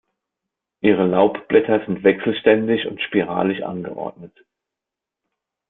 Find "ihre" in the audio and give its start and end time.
0.79-1.05